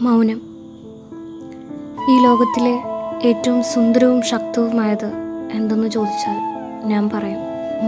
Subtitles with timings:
[0.00, 0.40] മൗനം.
[2.10, 2.82] ഈ ലോകത്തിലെ
[3.28, 5.12] ഏറ്റവും സുന്ദരവും ശക്തവുമായത്
[5.52, 6.36] എന്തെന്ന് ചോദിച്ചാൽ
[6.84, 7.38] ഞാൻ പറയും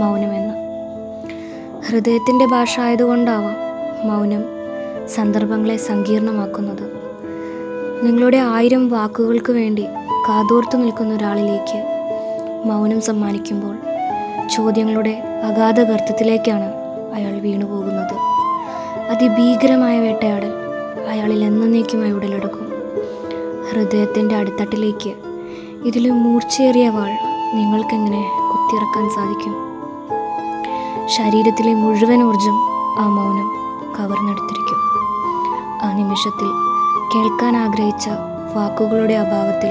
[0.01, 0.54] മൗനമെന്ന്.
[1.88, 3.56] ഹൃദയത്തിന്റെ ഭാഷ ആയതുകൊണ്ടാവാം
[4.08, 4.45] മൗനം
[5.08, 6.93] സന്ദർഭങ്ങളെ സങ്കീർണമാക്കുന്നത്.
[8.03, 9.86] നിങ്ങളുടെ ആയിരം വാക്കുകൾക്ക് വേണ്ടി
[10.29, 11.84] കാതോർത്തു നിൽക്കുന്ന ഒരാളിലേക്ക്
[12.64, 13.77] മൗനം സമ്മാനിക്കുമ്പോൾ
[14.48, 16.73] ചോദ്യങ്ങളുടെ അഗാധ ഗർത്തത്തിലേക്കാണ്
[17.14, 18.14] അയാൾ വീണുപോകുന്നത്.
[19.11, 20.66] അതിഭീകരമായ വേട്ടയാടൽ
[21.09, 22.68] അയാളിൽ എന്നേക്കുമായി ഉടലെടുക്കും
[23.71, 25.14] ഹൃദയത്തിന്റെ അടിത്തട്ടിലേക്ക്
[25.85, 27.11] ഇതിലും മൂർച്ചയേറിയ വാൾ
[27.54, 29.54] നിങ്ങൾക്കെങ്ങനെ കുത്തിയിറക്കാൻ സാധിക്കും?
[31.07, 32.56] ശരീരത്തിലെ മുഴുവൻ ഊർജം
[32.98, 33.48] ആ മൗനം
[33.98, 34.78] കവർന്നെടുത്തിരിക്കും.
[35.83, 36.48] ആ നിമിഷത്തിൽ
[37.14, 38.09] കേൾക്കാൻ ആഗ്രഹിച്ച
[38.56, 39.70] വാക്കുകളുടെ അഭാവത്തിൽ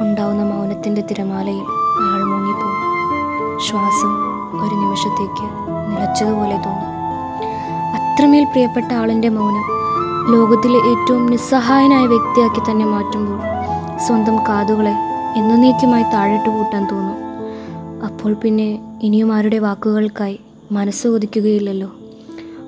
[0.00, 1.64] ഉണ്ടാവുന്ന മൗനത്തിന്റെ തിരമാലയിൽ
[2.00, 3.60] അയാൾ മുങ്ങിപ്പോകും.
[3.60, 4.12] ശ്വാസം
[4.66, 5.46] ഒരു നിമിഷത്തേക്ക്
[5.92, 6.94] നിലച്ചതുപോലെ തോന്നും.
[7.94, 9.83] അത്രമേൽ പ്രിയപ്പെട്ട ആളിന്റെ മൗനം
[10.32, 13.40] ലോകത്തിലെ ഏറ്റവും നിസ്സഹായനായ വ്യക്തിയാക്കി തന്നെ മാറ്റുമ്പോൾ
[13.98, 14.92] സ്വന്തം കാതുകളെ
[15.36, 17.18] എന്നേക്കുമായി താഴെട്ട് കൂട്ടാൻ തോന്നും.
[18.04, 20.40] അപ്പോൾ പിന്നെ ഇനിയും ആരുടെ വാക്കുകൾക്കായി
[20.72, 21.92] മനസ്സ് കൊതിക്കുകയില്ലല്ലോ?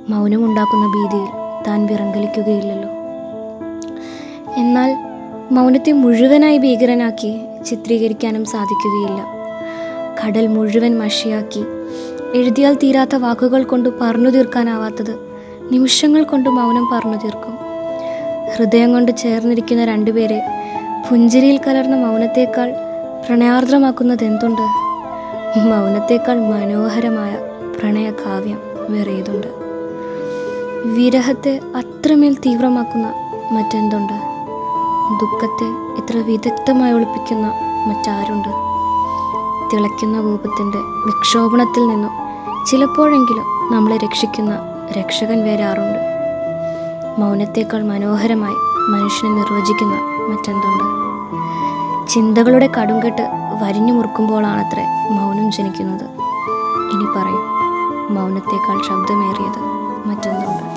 [0.09, 1.29] മൗനമുണ്ടാക്കുന്ന ഭീതിയിൽ
[1.69, 2.91] താൻ വിറങ്കലിക്കുകയില്ലല്ലോ?
[4.57, 4.97] എന്നാൽ
[5.55, 9.27] മൗനത്തെ മുഴുവനായി ഭീകരനാക്കി ചിത്രീകരിക്കാനും സാധിക്കുകയില്ല.
[10.25, 11.65] കടൽ മുഴുവൻ മഷിയാക്കി
[12.35, 15.26] എഴുതിയാൽ തീരാത്ത വാക്കുകൾ കൊണ്ട് പറഞ്ഞു തീർക്കാനാവാത്തത്
[15.73, 17.59] നിമിഷങ്ങൾ കൊണ്ട് മൗനം പറഞ്ഞു തീർക്കും.
[18.57, 20.43] ഹൃദയം കൊണ്ട് ചേർന്നിരിക്കുന്ന രണ്ടുപേരെ
[21.11, 22.73] പുഞ്ചിരിയിൽ കലർന്ന മൗനത്തേക്കാൾ
[23.27, 24.63] പ്രണയാർദ്രമാക്കുന്നത് എന്തുണ്ട്
[25.59, 27.37] മൗനത്തേക്കാൾ മനോഹരമായ
[27.79, 29.47] പ്രണയകാവ്യം വേറെ ഏതുണ്ട്
[30.85, 33.07] വിരഹത്തെ അത്രമേൽ തീവ്രമാക്കുന്ന
[33.53, 34.13] മറ്റെന്തുണ്ട്?
[35.21, 37.47] ദുഃഖത്തെ ഇത്ര വിദഗ്ധമായി ഒളിപ്പിക്കുന്ന
[37.87, 38.49] മറ്റാരുണ്ട്?
[39.73, 42.11] തിളയ്ക്കുന്ന കോപത്തിന്റെ വിക്ഷോഭണത്തിൽ നിന്നും
[42.67, 45.99] ചിലപ്പോഴെങ്കിലും നമ്മളെ രക്ഷിക്കുന്ന രക്ഷകൻ വരാറുണ്ട്.
[47.21, 48.55] മൗനത്തേക്കാൾ മനോഹരമായി
[48.91, 49.95] മനുഷ്യനെ നിർവചിക്കുന്ന
[50.31, 50.87] മറ്റെന്തുണ്ട്?
[52.09, 53.29] ചിന്തകളുടെ കടുംകെട്ട്
[53.63, 56.05] വരിഞ്ഞു മുറുക്കുമ്പോഴാണത്രേ മൗനം ജനിക്കുന്നത്.
[56.93, 57.43] ഇനി പറയും
[58.15, 59.61] മൗനത്തേക്കാൾ ശബ്ദമേറിയത്
[60.09, 60.77] മറ്റെന്തുണ്ട്?